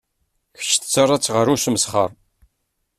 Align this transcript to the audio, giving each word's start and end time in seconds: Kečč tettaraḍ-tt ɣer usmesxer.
Kečč 0.57 0.71
tettaraḍ-tt 0.77 1.33
ɣer 1.35 1.47
usmesxer. 1.53 2.11